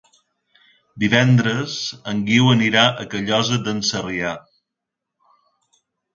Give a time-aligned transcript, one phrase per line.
[1.03, 1.75] Divendres
[2.13, 4.35] en Guiu anirà a Callosa d'en Sarrià.